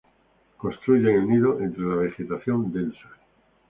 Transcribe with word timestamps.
Construyen 0.61 1.15
el 1.15 1.29
nido 1.29 1.61
entre 1.61 1.83
la 1.83 1.95
vegetación 1.97 2.73
densa. 2.73 3.07